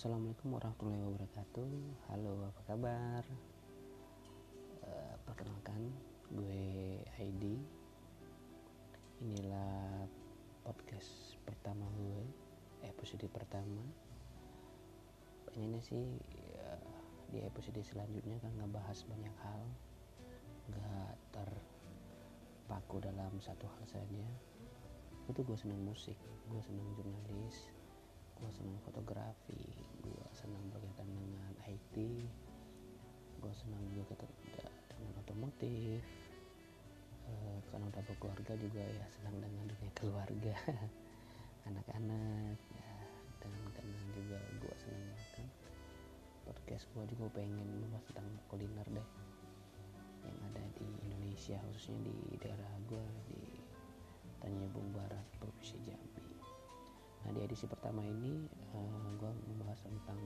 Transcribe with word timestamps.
Assalamualaikum 0.00 0.56
warahmatullahi 0.56 1.04
wabarakatuh. 1.12 1.72
Halo 2.08 2.48
apa 2.48 2.62
kabar? 2.72 3.20
Uh, 4.80 5.14
Perkenalkan 5.28 5.92
gue 6.32 7.04
Heidi 7.20 7.60
Inilah 9.20 10.08
podcast 10.64 11.36
pertama 11.44 11.84
gue 12.00 12.24
Episode 12.80 13.28
pertama. 13.28 13.84
Pengennya 15.52 15.84
sih 15.84 16.16
uh, 16.48 16.80
Di 17.28 17.44
episode 17.44 17.84
selanjutnya 17.84 18.40
kan 18.40 18.56
ngebahas 18.56 19.04
banyak 19.04 19.36
hal. 19.44 19.62
Gak 20.80 21.12
terpaku 21.28 23.04
dalam 23.04 23.36
satu 23.36 23.68
hal 23.68 23.84
saja. 23.84 24.24
Itu 25.28 25.44
gue 25.44 25.60
senang 25.60 25.84
musik 25.84 26.16
Gue 26.48 26.64
senang 26.64 26.88
jurnalis 26.96 27.68
gue 28.40 28.50
senang 28.56 28.80
fotografi 28.88 29.64
gue 30.00 30.26
senang 30.32 30.64
berkaitan 30.72 31.08
dengan 31.12 31.52
IT 31.68 31.94
gue 33.40 33.52
senang 33.52 33.84
juga 33.92 34.16
dengan 34.88 35.12
otomotif 35.20 36.00
e, 37.28 37.32
karena 37.68 37.84
udah 37.92 38.02
berkeluarga 38.08 38.56
juga 38.56 38.80
ya 38.80 39.04
senang 39.12 39.36
dengan 39.44 39.64
dunia 39.68 39.92
keluarga 39.92 40.56
anak-anak 41.68 42.56
ya, 42.72 42.92
dan 43.44 43.52
karena 43.76 43.96
juga 44.16 44.40
gue 44.60 44.74
senang 44.80 45.04
makan 45.12 45.46
podcast 46.48 46.84
gue 46.96 47.04
juga 47.12 47.24
pengen 47.36 47.60
membahas 47.60 48.04
tentang 48.08 48.28
kuliner 48.48 48.88
deh 48.88 49.08
yang 50.24 50.38
ada 50.52 50.64
di 50.80 50.88
Indonesia 51.04 51.60
khususnya 51.68 52.08
di 52.08 52.40
daerah 52.40 52.72
gue 52.88 53.04
di 53.28 53.40
Tanjung 54.40 54.88
Barat 54.96 55.24
Provinsi 55.36 55.76
Jambi 55.84 56.09
edisi 57.50 57.66
pertama 57.66 57.98
ini 58.06 58.46
uh, 58.46 58.78
eh, 58.78 59.10
gue 59.18 59.32
membahas 59.50 59.82
tentang 59.82 60.22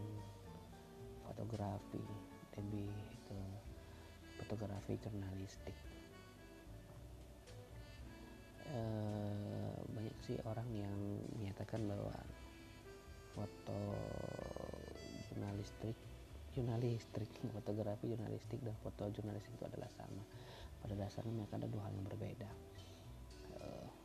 fotografi 1.24 2.04
lebih 2.60 2.92
ke 3.24 3.38
fotografi 4.44 4.92
jurnalistik. 5.00 5.72
Uh, 8.68 9.72
banyak 9.96 10.12
sih 10.20 10.36
orang 10.44 10.68
yang 10.76 10.92
menyatakan 11.40 11.88
bahwa 11.88 12.12
foto 13.32 13.80
jurnalistik 15.32 15.96
jurnalistik 16.52 17.28
fotografi 17.56 18.12
jurnalistik 18.12 18.60
dan 18.60 18.76
foto 18.84 19.08
jurnalistik 19.08 19.56
itu 19.56 19.64
adalah 19.64 19.88
sama 19.96 20.20
pada 20.84 20.92
dasarnya 20.92 21.32
mereka 21.32 21.56
ada 21.56 21.72
dua 21.72 21.88
hal 21.88 21.92
yang 21.96 22.04
berbeda 22.04 22.50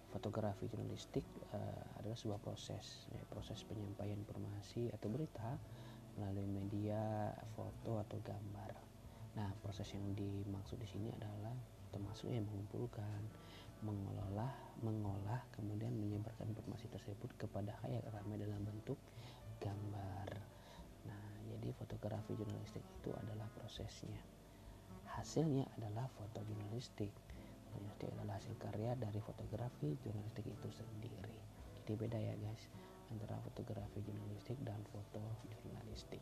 fotografi 0.09 0.65
jurnalistik 0.65 1.25
uh, 1.53 2.01
adalah 2.01 2.17
sebuah 2.17 2.41
proses 2.41 3.05
ya, 3.13 3.21
proses 3.29 3.61
penyampaian 3.65 4.17
informasi 4.17 4.89
atau 4.89 5.07
berita 5.09 5.57
melalui 6.17 6.49
media 6.49 7.31
foto 7.55 8.01
atau 8.01 8.17
gambar. 8.19 8.71
Nah, 9.39 9.49
proses 9.61 9.87
yang 9.93 10.03
dimaksud 10.17 10.81
di 10.81 10.89
sini 10.89 11.07
adalah 11.15 11.53
termasuk 11.93 12.29
yang 12.29 12.43
mengumpulkan, 12.49 13.21
mengolah, 13.85 14.51
mengolah, 14.83 15.41
kemudian 15.55 15.95
menyebarkan 15.95 16.51
informasi 16.51 16.91
tersebut 16.91 17.29
kepada 17.39 17.71
halayak 17.85 18.03
ramai 18.11 18.35
dalam 18.35 18.59
bentuk 18.65 18.99
gambar. 19.63 20.27
Nah, 21.07 21.25
jadi 21.55 21.71
fotografi 21.77 22.35
jurnalistik 22.35 22.83
itu 22.99 23.15
adalah 23.15 23.47
prosesnya. 23.55 24.19
Hasilnya 25.15 25.65
adalah 25.79 26.11
foto 26.11 26.43
jurnalistik 26.43 27.11
jurnalistik 27.73 28.09
adalah 28.15 28.35
hasil 28.37 28.55
karya 28.57 28.91
dari 28.97 29.19
fotografi 29.21 29.95
jurnalistik 30.01 30.45
itu 30.45 30.67
sendiri. 30.73 31.37
Jadi 31.79 31.91
beda 31.97 32.17
ya 32.17 32.33
guys 32.37 32.63
antara 33.09 33.37
fotografi 33.41 33.99
jurnalistik 34.05 34.57
dan 34.65 34.81
foto 34.89 35.21
jurnalistik. 35.49 36.21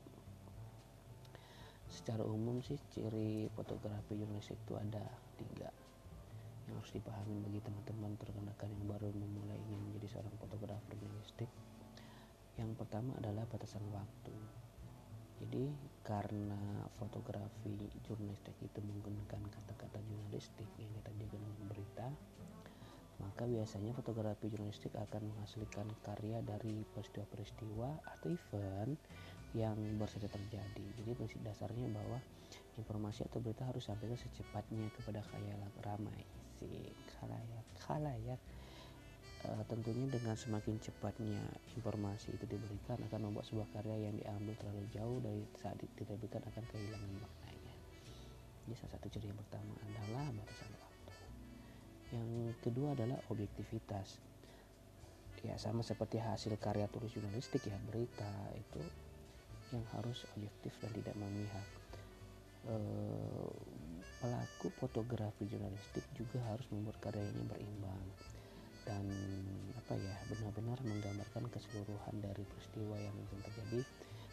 Secara 1.87 2.23
umum 2.23 2.59
sih 2.59 2.79
ciri 2.91 3.47
fotografi 3.55 4.19
jurnalistik 4.19 4.59
itu 4.67 4.73
ada 4.75 5.03
tiga. 5.39 5.71
Yang 6.67 6.75
harus 6.83 6.91
dipahami 6.99 7.35
bagi 7.47 7.59
teman-teman 7.63 8.11
terkenakan 8.19 8.69
yang 8.75 8.85
baru 8.91 9.07
memulai 9.15 9.59
ingin 9.71 9.79
menjadi 9.87 10.07
seorang 10.19 10.35
fotografer 10.35 10.93
jurnalistik 10.99 11.47
yang 12.57 12.73
pertama 12.73 13.13
adalah 13.21 13.45
batasan 13.45 13.85
waktu 13.93 14.33
jadi 15.37 15.69
karena 16.01 16.87
fotografi 16.97 17.75
jurnalistik 18.07 18.55
itu 18.63 18.79
menggunakan 18.81 19.41
kata-kata 19.53 19.99
jurnalistik 20.01 20.69
yang 20.81 20.89
kita 20.97 21.11
dengan 21.17 21.53
berita 21.69 22.07
maka 23.17 23.49
biasanya 23.49 23.97
fotografi 23.97 24.45
jurnalistik 24.45 24.93
akan 24.93 25.33
menghasilkan 25.33 25.89
karya 26.05 26.37
dari 26.45 26.85
peristiwa-peristiwa 26.93 27.89
atau 28.13 28.29
event 28.29 28.93
yang 29.57 29.77
baru 29.97 30.11
saja 30.11 30.29
terjadi. 30.29 30.85
Jadi 31.01 31.11
prinsip 31.17 31.41
dasarnya 31.41 31.89
bahwa 31.89 32.21
informasi 32.77 33.25
atau 33.25 33.41
berita 33.41 33.65
harus 33.65 33.89
sampai 33.89 34.13
secepatnya 34.13 34.85
kepada 34.93 35.25
khayal 35.33 35.61
ramai. 35.81 36.21
Si 36.61 36.69
khalayak 37.17 37.65
khalayak 37.81 38.39
uh, 39.47 39.63
tentunya 39.67 40.07
dengan 40.11 40.35
semakin 40.35 40.75
cepatnya 40.83 41.39
informasi 41.79 42.35
itu 42.35 42.45
diberikan 42.45 42.99
akan 43.07 43.31
membuat 43.31 43.47
sebuah 43.47 43.67
karya 43.71 44.11
yang 44.11 44.15
diambil 44.19 44.53
terlalu 44.59 44.83
jauh 44.91 45.17
dari 45.23 45.43
saat 45.59 45.79
diterbitkan 45.79 46.43
akan 46.43 46.63
kehilangan 46.67 47.11
maknanya. 47.23 47.75
Jadi 48.67 48.73
salah 48.75 48.91
satu 48.99 49.07
ciri 49.07 49.31
yang 49.31 49.39
pertama 49.39 49.73
adalah 49.87 50.25
batasan 50.35 50.71
waktu. 50.75 51.13
Yang 52.11 52.29
kedua 52.63 52.87
adalah 52.95 53.17
objektivitas. 53.31 54.19
Ya 55.45 55.55
sama 55.61 55.85
seperti 55.85 56.17
hasil 56.17 56.57
karya 56.57 56.89
tulis 56.89 57.13
jurnalistik 57.13 57.63
ya 57.69 57.77
berita 57.87 58.31
itu 58.57 58.81
yang 59.71 59.85
harus 59.95 60.25
objektif 60.35 60.73
dan 60.81 60.91
tidak 60.91 61.15
memihak. 61.15 61.67
Uh, 62.67 63.47
pelaku 64.19 64.67
fotografi 64.75 65.45
jurnalistik 65.47 66.03
juga 66.17 66.41
harus 66.51 66.65
membuat 66.73 66.97
karyanya 66.99 67.45
berimbang 67.47 68.01
dan 68.87 69.03
apa 69.75 69.93
ya 69.99 70.15
benar-benar 70.31 70.79
menggambarkan 70.87 71.51
keseluruhan 71.51 72.15
dari 72.23 72.47
peristiwa 72.47 72.95
yang 72.95 73.15
terjadi 73.43 73.83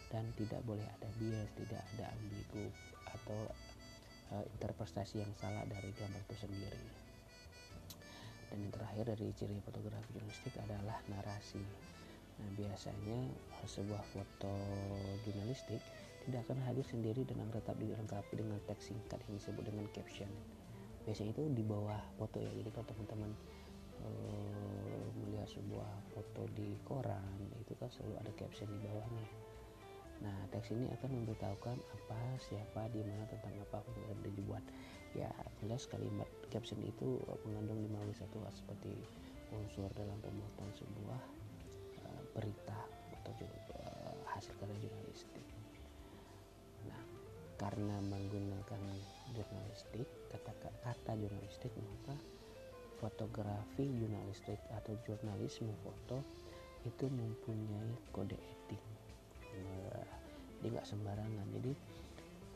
dan 0.07 0.23
tidak 0.39 0.63
boleh 0.63 0.87
ada 0.87 1.09
bias 1.19 1.51
tidak 1.59 1.83
ada 1.95 2.15
ambigu 2.15 2.71
atau 3.11 3.39
uh, 4.31 4.45
interpretasi 4.57 5.21
yang 5.21 5.31
salah 5.37 5.67
dari 5.67 5.91
gambar 5.93 6.21
itu 6.23 6.35
sendiri. 6.47 6.83
Dan 8.49 8.57
yang 8.61 8.73
terakhir 8.73 9.03
dari 9.11 9.27
ciri 9.35 9.57
fotografi 9.59 10.09
jurnalistik 10.15 10.55
adalah 10.61 10.97
narasi. 11.11 11.63
Nah 12.35 12.49
biasanya 12.55 13.19
sebuah 13.65 14.03
foto 14.13 14.55
jurnalistik 15.25 15.81
tidak 16.25 16.45
akan 16.49 16.57
hadir 16.65 16.85
sendiri 16.85 17.21
dan 17.25 17.41
akan 17.41 17.53
tetap 17.53 17.75
dilengkapi 17.77 18.33
dengan 18.33 18.57
teks 18.65 18.89
singkat 18.93 19.19
yang 19.29 19.33
disebut 19.37 19.63
dengan 19.65 19.85
caption. 19.93 20.29
Biasanya 21.05 21.37
itu 21.37 21.43
di 21.53 21.63
bawah 21.65 22.01
foto 22.17 22.41
ya. 22.41 22.49
Jadi 22.49 22.69
kalau 22.73 22.85
teman-teman 22.89 23.31
uh, 24.05 25.05
melihat 25.19 25.49
sebuah 25.49 25.89
foto 26.13 26.45
di 26.53 26.77
koran 26.85 27.49
itu 27.57 27.73
kan 27.81 27.89
selalu 27.89 28.21
ada 28.21 28.31
caption 28.37 28.69
di 28.69 28.79
bawahnya 28.85 29.27
nah 30.23 30.37
teks 30.47 30.71
ini 30.71 30.87
akan 30.95 31.09
memberitahukan 31.11 31.75
apa 31.75 32.19
siapa 32.39 32.87
di 32.93 33.03
mana 33.03 33.27
tentang 33.27 33.55
apa 33.59 33.83
yang 34.07 34.19
dibuat. 34.23 34.63
Ya 35.15 35.31
jelas 35.63 35.87
kalimat 35.87 36.27
caption 36.51 36.79
itu 36.83 37.19
mengandung 37.47 37.79
lima 37.83 37.99
satu 38.15 38.39
seperti 38.51 38.95
unsur 39.51 39.87
dalam 39.95 40.15
pembuatan 40.23 40.69
sebuah 40.75 41.21
uh, 42.03 42.23
berita 42.35 42.79
atau 43.21 43.31
uh, 43.75 44.15
hasil 44.35 44.55
karya 44.59 44.75
jurnalistik. 44.87 45.45
Nah 46.87 47.01
karena 47.59 47.95
menggunakan 48.03 48.81
jurnalistik 49.35 50.07
kata 50.31 50.51
kata 50.83 51.11
jurnalistik 51.15 51.71
maka 51.79 52.15
fotografi 53.05 53.85
jurnalistik 53.85 54.57
atau 54.73 54.97
jurnalisme 55.05 55.69
foto 55.85 56.25
itu 56.81 57.05
mempunyai 57.05 57.93
kode 58.09 58.33
etik. 58.33 58.81
Dia 60.65 60.69
nggak 60.73 60.89
sembarangan. 60.89 61.45
Jadi 61.53 61.69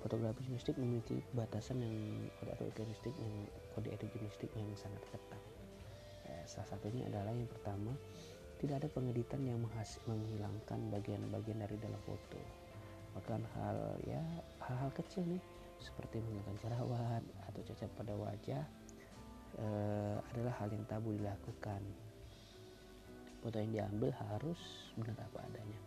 fotografi 0.02 0.42
jurnalistik 0.50 0.82
memiliki 0.82 1.22
batasan 1.38 1.86
yang 1.86 1.94
kode 2.42 2.58
etik 2.58 2.74
jurnalistik 2.82 3.14
yang 3.22 3.36
kode 3.78 3.90
etik 3.94 4.10
jurnalistik 4.10 4.50
yang 4.58 4.66
sangat 4.74 5.06
ketat. 5.14 5.42
Eh, 6.34 6.44
salah 6.50 6.66
satunya 6.74 7.06
adalah 7.06 7.30
yang 7.30 7.50
pertama 7.50 7.94
tidak 8.58 8.82
ada 8.82 8.90
pengeditan 8.90 9.46
yang 9.46 9.62
menghilangkan 10.10 10.80
bagian-bagian 10.90 11.62
dari 11.62 11.78
dalam 11.78 12.02
foto. 12.10 12.42
Bahkan 13.14 13.42
hal 13.54 13.78
ya 14.02 14.22
hal-hal 14.66 14.90
kecil 14.98 15.30
nih 15.30 15.42
seperti 15.78 16.20
menggunakan 16.20 16.58
jerawat 16.60 17.24
atau 17.54 17.62
cacat 17.70 17.90
pada 17.96 18.14
wajah 18.18 18.66
uh, 19.58 20.18
adalah 20.34 20.54
hal 20.62 20.70
yang 20.70 20.86
tabu 20.86 21.16
dilakukan. 21.18 21.82
Foto 23.40 23.56
yang 23.56 23.72
diambil 23.72 24.12
harus 24.30 24.60
benar 25.00 25.16
apa 25.24 25.40
adanya. 25.48 25.80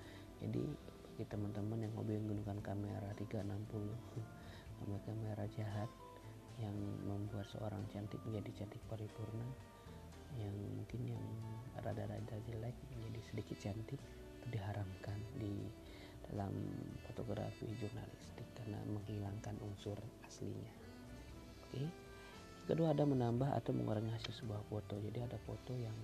Jadi 0.43 0.65
bagi 1.13 1.25
teman-teman 1.29 1.85
yang 1.85 1.93
hobi 1.95 2.19
menggunakan 2.19 2.59
kamera 2.65 3.09
360 3.15 3.47
kamera 4.83 5.01
kamera 5.07 5.45
jahat 5.55 5.91
yang 6.59 6.75
membuat 7.07 7.47
seorang 7.53 7.85
cantik 7.93 8.19
menjadi 8.27 8.65
cantik 8.65 8.83
paripurna 8.91 9.47
yang 10.41 10.57
mungkin 10.75 11.15
yang 11.15 11.27
rada-rada 11.85 12.37
jelek 12.49 12.75
menjadi 12.97 13.21
sedikit 13.29 13.57
cantik 13.61 14.01
itu 14.43 14.47
diharamkan 14.51 15.19
di 15.37 15.53
dalam 16.33 16.53
fotografi 17.05 17.69
jurnalistik 17.77 18.49
karena 18.57 18.81
menghilangkan 18.89 19.55
unsur 19.61 20.01
aslinya. 20.25 20.73
Oke? 21.69 21.77
okay? 21.77 21.87
Kedua 22.67 22.95
ada 22.95 23.03
menambah 23.03 23.49
atau 23.59 23.75
mengurangi 23.75 24.13
hasil 24.15 24.33
sebuah 24.45 24.63
foto. 24.71 24.95
Jadi 24.99 25.19
ada 25.23 25.39
foto 25.43 25.73
yang 25.75 25.95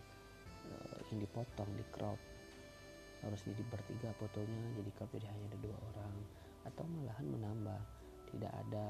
uh, 0.72 0.98
yang 1.12 1.18
dipotong 1.22 1.70
di 1.78 1.84
crop. 1.94 2.18
Harus 3.18 3.42
jadi 3.42 3.62
bertiga 3.66 4.14
fotonya 4.14 4.78
jadi 4.78 4.90
crop 4.94 5.10
jadi 5.14 5.26
hanya 5.30 5.44
ada 5.54 5.58
dua 5.58 5.76
orang. 5.94 6.14
Atau 6.66 6.84
malahan 6.86 7.26
menambah 7.26 7.80
tidak 8.28 8.52
ada 8.52 8.86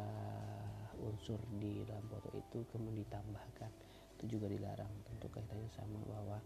unsur 0.99 1.39
di 1.63 1.87
dalam 1.87 2.05
foto 2.11 2.29
itu 2.35 2.59
kemudian 2.75 3.07
ditambahkan. 3.07 3.71
Itu 4.19 4.25
juga 4.39 4.51
dilarang. 4.51 4.91
Tentu 5.07 5.31
kaitannya 5.31 5.71
sama 5.71 5.99
bahwa 6.11 6.39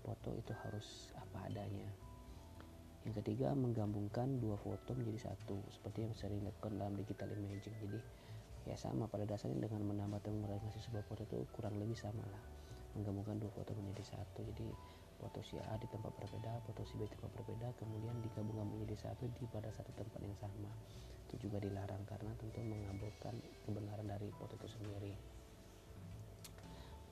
foto 0.00 0.32
itu 0.32 0.52
harus 0.64 1.12
apa 1.20 1.50
adanya. 1.50 1.90
Yang 3.04 3.24
ketiga 3.24 3.56
menggabungkan 3.56 4.40
dua 4.40 4.56
foto 4.60 4.92
menjadi 4.96 5.32
satu. 5.32 5.60
Seperti 5.72 6.04
yang 6.08 6.14
sering 6.16 6.40
dilakukan 6.40 6.80
dalam 6.80 6.96
digital 6.96 7.28
imaging. 7.32 7.76
Jadi 7.80 8.00
ya 8.66 8.76
sama. 8.76 9.06
Pada 9.06 9.24
dasarnya 9.24 9.68
dengan 9.68 9.84
menambah 9.86 10.20
atau 10.20 10.32
mengurangi 10.32 10.68
sebuah 10.80 11.04
foto 11.06 11.24
itu 11.24 11.44
kurang 11.54 11.78
lebih 11.80 11.96
sama 11.96 12.24
lah. 12.26 12.42
Menggabungkan 12.98 13.38
dua 13.38 13.52
foto 13.54 13.72
menjadi 13.76 14.16
satu. 14.16 14.42
Jadi 14.42 14.66
foto 15.20 15.44
si 15.44 15.60
A 15.60 15.76
di 15.76 15.84
tempat 15.92 16.16
berbeda 16.16 16.64
foto 16.64 16.80
si 16.88 16.96
B 16.96 17.04
di 17.04 17.12
tempat 17.12 17.28
berbeda 17.36 17.76
kemudian 17.76 18.16
digabungkan 18.24 18.64
menjadi 18.72 19.12
satu 19.12 19.28
di 19.28 19.44
pada 19.52 19.68
satu 19.68 19.92
tempat 19.92 20.20
yang 20.24 20.36
sama. 20.40 20.72
Itu 21.28 21.46
juga 21.46 21.60
dilarang 21.60 22.02
karena 22.08 22.32
tentu 22.40 22.58
mengabulkan 22.64 23.36
kebenaran 23.68 24.06
dari 24.08 24.32
foto 24.34 24.56
itu 24.56 24.68
sendiri. 24.80 25.14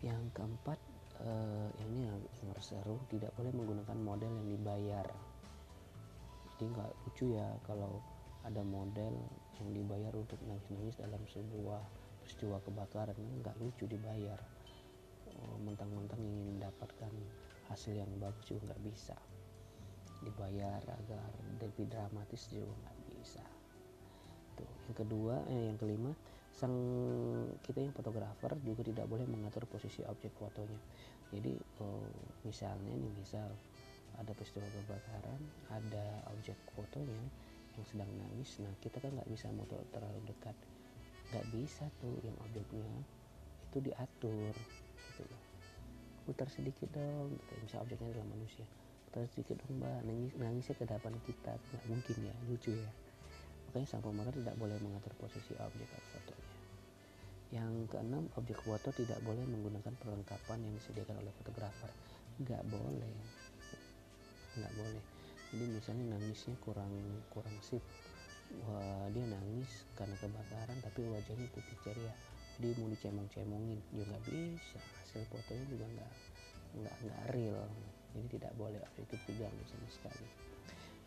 Yang 0.01 0.23
keempat 0.35 0.79
uh, 1.23 1.69
ini 1.85 2.09
yang, 2.09 2.19
yang 2.43 2.51
seru 2.63 2.97
tidak 3.13 3.31
boleh 3.37 3.53
menggunakan 3.55 3.99
model 3.99 4.31
yang 4.43 4.49
dibayar. 4.57 5.07
Jadi 6.59 6.65
nggak 6.75 6.91
lucu 7.07 7.27
ya 7.39 7.47
kalau 7.63 8.03
ada 8.49 8.65
model 8.65 9.13
yang 9.61 9.69
dibayar 9.77 10.13
untuk 10.17 10.41
nangis-nangis 10.49 10.97
dalam 10.97 11.21
sebuah 11.29 11.83
peristiwa 12.25 12.57
kebakaran. 12.65 13.17
Nggak 13.45 13.57
lucu 13.61 13.85
dibayar. 13.85 14.41
Oh, 15.39 15.57
mentang-mentang 15.61 16.19
ingin 16.19 16.59
mendapatkan 16.59 17.13
hasil 17.69 17.95
yang 17.95 18.11
bagus 18.17 18.49
juga 18.49 18.73
nggak 18.73 18.83
bisa. 18.89 19.17
Dibayar 20.25 20.81
agar 20.83 21.29
lebih 21.61 21.87
dramatis 21.87 22.49
juga 22.49 22.73
nggak 22.73 22.99
bisa. 23.13 23.45
Tuh 24.57 24.71
yang 24.89 24.97
kedua 24.97 25.35
eh, 25.53 25.63
yang 25.71 25.79
kelima 25.79 26.11
sang 26.49 26.75
kita 27.63 27.87
yang 27.87 27.95
fotografer 27.95 28.51
juga 28.67 28.83
tidak 28.83 29.07
boleh 29.07 29.29
mengatur 29.29 29.69
posisi 29.71 30.03
objek 30.09 30.35
fotonya. 30.35 30.81
Jadi 31.31 31.55
oh, 31.85 32.09
misalnya 32.43 32.97
nih 32.97 33.13
misal 33.15 33.47
ada 34.19 34.35
peristiwa 34.35 34.67
kebakaran 34.67 35.41
ada 35.71 36.27
objek 36.35 36.59
fotonya 36.75 37.23
yang 37.79 37.87
sedang 37.87 38.11
nangis 38.19 38.59
nah 38.59 38.75
kita 38.83 38.99
kan 38.99 39.15
nggak 39.15 39.31
bisa 39.31 39.47
moto 39.55 39.79
terlalu 39.95 40.19
dekat. 40.27 40.57
Nggak 41.31 41.47
bisa 41.55 41.87
tuh 42.03 42.19
yang 42.27 42.35
objeknya. 42.43 42.91
Itu 43.71 43.79
diatur 43.79 44.55
gitu 45.15 45.23
loh. 45.23 45.43
Putar 46.27 46.51
sedikit 46.51 46.91
dong 46.91 47.39
gitu. 47.39 47.53
misal 47.63 47.87
objeknya 47.87 48.11
adalah 48.11 48.29
manusia. 48.35 48.67
Putar 49.09 49.31
sedikit 49.31 49.63
dong 49.63 49.79
mbak. 49.79 50.03
Nangis 50.03 50.33
nangisnya 50.35 50.75
ke 50.75 50.85
depan 50.91 51.15
kita. 51.23 51.53
Nggak 51.55 51.85
mungkin 51.87 52.17
ya 52.27 52.35
lucu 52.51 52.75
ya. 52.75 52.91
Makanya 53.71 53.87
sang 53.87 54.03
pemeran 54.03 54.35
tidak 54.35 54.57
boleh 54.59 54.77
mengatur 54.83 55.15
posisi 55.21 55.55
objek 55.61 55.89
atau 55.93 56.09
fotonya. 56.19 56.49
Yang 57.49 57.73
keenam, 57.89 58.25
objek 58.37 58.61
foto 58.61 58.93
tidak 58.93 59.21
boleh 59.25 59.41
menggunakan 59.49 59.93
perlengkapan 59.97 60.59
yang 60.69 60.73
disediakan 60.77 61.21
oleh 61.21 61.33
fotografer. 61.41 61.89
Nggak 62.41 62.65
boleh, 62.69 63.17
nggak 64.57 64.73
boleh. 64.77 65.18
Jadi 65.53 65.65
misalnya 65.69 66.05
nangisnya 66.17 66.55
kurang 66.61 66.93
kurang 67.33 67.57
sip, 67.65 67.81
Wah, 68.65 69.07
dia 69.13 69.29
nangis 69.29 69.85
karena 69.93 70.17
kebakaran 70.17 70.79
tapi 70.81 71.05
wajahnya 71.05 71.47
putih 71.53 71.77
ceria. 71.85 72.15
Jadi 72.59 72.75
mau 72.81 72.89
dicemong-cemongin 72.89 73.79
juga 73.93 74.05
nggak 74.09 74.25
bisa. 74.29 74.81
Hasil 75.05 75.23
fotonya 75.29 75.65
juga 75.69 75.87
nggak 75.89 76.13
nggak 76.81 76.97
nggak 77.05 77.23
real. 77.37 77.65
Jadi 78.17 78.27
tidak 78.41 78.53
boleh 78.57 78.81
itu 78.97 79.15
diganggu 79.29 79.65
sama 79.69 79.89
sekali. 79.93 80.27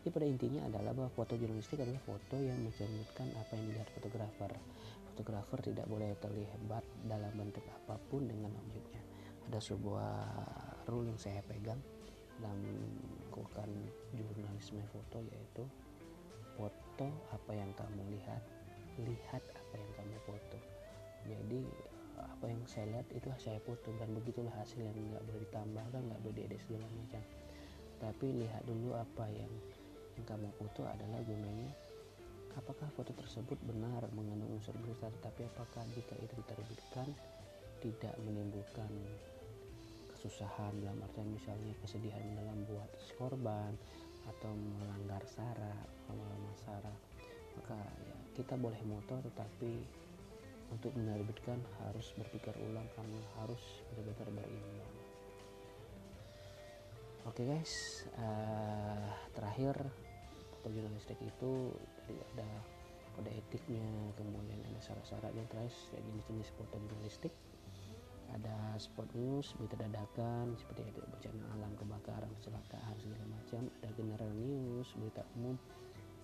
Jadi 0.02 0.10
pada 0.10 0.26
intinya 0.26 0.60
adalah 0.66 0.92
bahwa 0.94 1.10
foto 1.14 1.34
jurnalistik 1.38 1.78
adalah 1.82 2.02
foto 2.02 2.34
yang 2.38 2.58
mencerminkan 2.62 3.30
apa 3.38 3.52
yang 3.54 3.64
dilihat 3.70 3.88
fotografer 3.94 4.50
fotografer 5.12 5.60
tidak 5.60 5.86
boleh 5.92 6.16
terlibat 6.24 6.80
dalam 7.04 7.32
bentuk 7.36 7.60
apa 7.68 8.00
pun 8.08 8.24
dengan 8.24 8.48
objeknya 8.64 9.04
ada 9.52 9.60
sebuah 9.60 10.12
rule 10.88 11.12
yang 11.12 11.20
saya 11.20 11.44
pegang 11.44 11.76
dalam 12.42 12.58
melakukan 12.58 13.70
jurnalisme 14.12 14.82
foto 14.90 15.22
yaitu 15.30 15.64
foto 16.58 17.06
apa 17.30 17.52
yang 17.54 17.70
kamu 17.78 18.02
lihat 18.18 18.42
lihat 19.00 19.40
apa 19.40 19.74
yang 19.78 19.90
kamu 19.96 20.18
foto. 20.26 20.58
Jadi 21.22 21.60
apa 22.18 22.44
yang 22.50 22.62
saya 22.66 22.86
lihat 22.98 23.08
itu 23.14 23.30
saya 23.38 23.62
foto 23.62 23.88
dan 23.96 24.10
begitulah 24.12 24.52
hasil 24.58 24.82
yang 24.82 24.92
nggak 24.92 25.24
boleh 25.24 25.40
ditambahkan 25.48 26.02
nggak 26.02 26.20
boleh 26.20 26.36
diedit 26.36 26.60
segala 26.66 26.86
macam. 26.92 27.22
Tapi 28.02 28.26
lihat 28.42 28.62
dulu 28.66 28.90
apa 28.98 29.24
yang 29.30 29.52
yang 30.18 30.26
kamu 30.28 30.48
foto 30.60 30.84
adalah 30.84 31.22
gunanya 31.24 31.72
apakah 32.52 32.84
foto 32.92 33.16
tersebut 33.16 33.56
benar 33.64 34.04
mengandung 34.12 34.60
unsur 34.60 34.76
berita 34.84 35.08
tetapi 35.08 35.48
apakah 35.56 35.84
jika 35.96 36.14
itu 36.20 36.34
diterbitkan 36.36 37.08
tidak 37.80 38.14
menimbulkan 38.22 38.92
kesusahan 40.22 40.70
dalam 40.78 41.02
artian 41.02 41.26
misalnya 41.34 41.74
kesedihan 41.82 42.22
dalam 42.38 42.62
buat 42.70 42.86
korban 43.18 43.74
atau 44.30 44.54
melanggar 44.54 45.18
sara 45.26 45.74
melanggar 46.06 46.54
sara 46.62 46.94
maka 47.58 47.74
ya, 48.06 48.16
kita 48.38 48.54
boleh 48.54 48.78
motor 48.86 49.18
tetapi 49.18 49.82
untuk 50.70 50.94
menerbitkan 50.94 51.58
harus 51.82 52.14
berpikir 52.14 52.54
ulang 52.70 52.86
karena 52.94 53.18
harus 53.42 53.82
benar-benar 53.98 54.46
berimbang 54.46 54.94
oke 57.26 57.42
guys 57.42 58.06
uh, 58.22 59.10
terakhir 59.34 59.74
foto 60.54 60.70
jurnalistik 60.70 61.18
itu 61.18 61.74
tadi 61.98 62.14
ada 62.38 62.46
kode 63.18 63.30
etiknya 63.34 63.90
kemudian 64.14 64.62
ada 64.70 64.78
syarat-syarat 64.86 65.34
yang 65.34 65.50
terakhir 65.50 65.74
jenis-jenis 65.98 66.48
foto 66.54 66.78
jurnalistik 66.78 67.34
ada 68.72 68.80
spot 68.80 69.04
news 69.12 69.52
berita 69.60 69.76
dadakan 69.84 70.56
seperti 70.56 70.88
itu 70.88 71.04
bencana 71.04 71.44
alam 71.52 71.76
kebakaran 71.76 72.32
kecelakaan 72.40 72.96
segala 72.96 73.24
macam. 73.28 73.68
Ada 73.84 73.92
general 73.92 74.32
news 74.32 74.88
berita 74.96 75.20
umum 75.36 75.60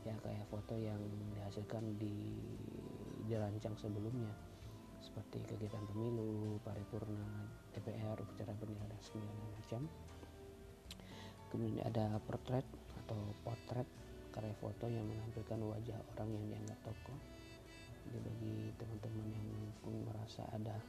ya 0.09 0.17
kayak 0.25 0.49
foto 0.49 0.73
yang 0.73 0.97
dihasilkan 1.37 2.01
di 2.01 2.41
dirancang 3.29 3.77
sebelumnya. 3.77 4.33
Seperti 4.97 5.45
kegiatan 5.45 5.85
pemilu 5.93 6.57
paripurna 6.65 7.53
DPR 7.77 8.17
upacara 8.17 8.57
bendera 8.57 8.97
dan 8.97 9.01
segala 9.05 9.29
macam. 9.53 9.83
Kemudian 11.53 11.85
ada 11.85 12.17
portrait 12.25 12.65
atau 13.05 13.21
potret 13.45 13.85
karya 14.33 14.57
foto 14.57 14.89
yang 14.89 15.05
menampilkan 15.05 15.61
wajah 15.69 16.01
orang 16.17 16.33
yang 16.33 16.45
dianggap 16.49 16.81
tokoh. 16.81 17.19
Jadi 18.09 18.25
bagi 18.25 18.57
teman-teman 18.81 19.37
yang 19.37 19.45
merasa 20.09 20.49
ada 20.49 20.81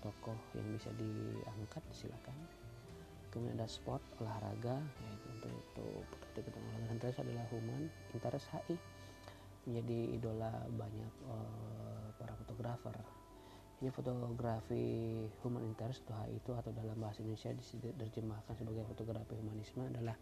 tokoh 0.00 0.38
yang 0.54 0.66
bisa 0.74 0.90
diangkat 0.96 1.82
silakan. 1.92 2.36
Kemudian 3.28 3.60
ada 3.60 3.68
sport 3.68 4.00
olahraga 4.24 4.80
yaitu 5.04 5.26
untuk 5.28 5.52
itu 5.52 5.86
ikutan 6.40 6.62
olahraga 6.64 6.86
dan 6.88 6.96
terus 6.96 7.18
adalah 7.20 7.44
human 7.52 7.82
interest 8.16 8.48
HI 8.50 8.76
menjadi 9.68 9.98
idola 10.16 10.52
banyak 10.72 11.12
uh, 11.28 12.08
para 12.16 12.32
fotografer. 12.40 12.96
Ini 13.78 13.94
fotografi 13.94 14.84
human 15.44 15.62
interest 15.68 16.08
atau 16.08 16.24
HI 16.24 16.40
itu 16.40 16.50
atau 16.56 16.72
dalam 16.72 16.96
bahasa 16.98 17.20
Indonesia 17.20 17.52
diterjemahkan 17.52 18.54
sebagai 18.56 18.88
fotografi 18.88 19.36
humanisme 19.36 19.84
adalah 19.86 20.16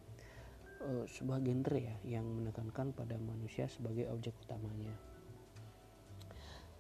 uh, 0.83 1.05
sebuah 1.07 1.41
genre 1.41 1.79
ya 1.79 1.97
yang 2.19 2.27
menekankan 2.27 2.91
pada 2.93 3.15
manusia 3.17 3.71
sebagai 3.71 4.11
objek 4.13 4.35
utamanya. 4.43 4.93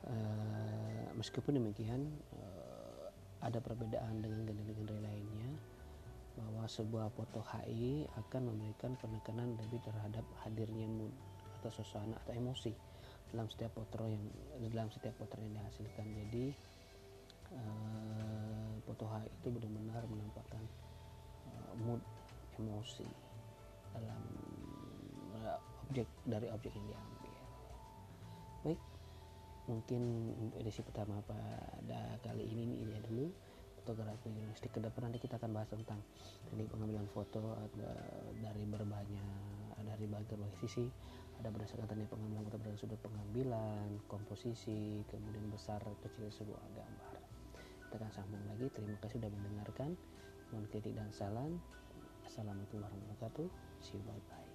Uh, 0.07 1.11
meskipun 1.19 1.59
demikian 1.59 2.15
uh, 2.31 2.56
ada 3.47 3.63
perbedaan 3.63 4.19
dengan 4.19 4.43
genre-genre 4.43 4.99
lainnya 4.99 5.51
bahwa 6.37 6.69
sebuah 6.69 7.09
foto 7.17 7.41
HI 7.41 8.05
akan 8.13 8.53
memberikan 8.53 8.93
penekanan 9.01 9.57
lebih 9.57 9.81
terhadap 9.81 10.27
hadirnya 10.45 10.85
mood 10.85 11.15
atau 11.63 11.71
suasana 11.73 12.19
atau 12.27 12.37
emosi 12.37 12.75
dalam 13.33 13.49
setiap 13.49 13.73
foto 13.73 14.05
yang 14.05 14.21
dalam 14.69 14.93
setiap 14.93 15.17
foto 15.17 15.39
yang 15.41 15.57
dihasilkan. 15.57 16.07
Jadi 16.13 16.45
uh, 17.57 18.73
foto 18.85 19.05
HI 19.09 19.31
itu 19.31 19.49
benar-benar 19.49 20.03
menampakkan 20.11 20.63
uh, 21.49 21.73
mood 21.81 22.03
emosi 22.61 23.09
dalam 23.97 24.23
uh, 25.41 25.59
objek 25.89 26.09
dari 26.29 26.51
objek 26.53 26.75
yang 26.77 26.87
diambil 26.93 27.26
mungkin 29.67 30.33
edisi 30.59 30.83
pertama 30.83 31.23
pada 31.27 32.19
kali 32.23 32.47
ini 32.47 32.83
ini 32.83 32.97
dulu. 33.03 33.27
Fotografi 33.83 34.35
jurnalistik 34.35 34.75
ke 34.75 34.83
depan 34.83 35.07
nanti 35.07 35.23
kita 35.23 35.39
akan 35.39 35.55
bahas 35.55 35.71
tentang 35.71 36.03
teknik 36.51 36.67
pengambilan 36.75 37.07
foto 37.07 37.55
dari 38.43 38.67
berbanyak 38.67 39.79
dari 39.87 40.11
berbagai 40.11 40.59
sisi 40.59 40.91
ada 41.39 41.53
berdasarkan 41.53 41.87
teknik 41.87 42.11
pengambilan 42.11 42.43
atau 42.49 42.59
berdasarkan 42.59 42.81
sudut 42.83 43.01
pengambilan 43.05 43.87
komposisi 44.11 45.07
kemudian 45.07 45.47
besar 45.53 45.79
kecil 46.03 46.27
sebuah 46.33 46.65
gambar. 46.75 47.15
Kita 47.87 47.95
akan 48.03 48.11
sambung 48.11 48.43
lagi. 48.51 48.67
Terima 48.73 48.99
kasih 48.99 49.23
sudah 49.23 49.31
mendengarkan. 49.31 49.95
Mohon 50.51 50.67
kritik 50.73 50.93
dan 50.99 51.11
salam. 51.15 51.63
Assalamualaikum 52.27 52.83
warahmatullahi 52.83 53.15
wabarakatuh. 53.23 53.47
See 53.85 53.95
you 53.95 54.03
bye 54.03 54.19
bye 54.27 54.46